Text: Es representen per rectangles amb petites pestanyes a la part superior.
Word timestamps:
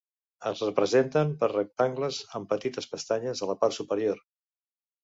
Es 0.51 0.61
representen 0.63 1.35
per 1.43 1.51
rectangles 1.53 2.23
amb 2.41 2.51
petites 2.55 2.91
pestanyes 2.95 3.47
a 3.49 3.53
la 3.53 3.59
part 3.63 3.79
superior. 3.79 4.27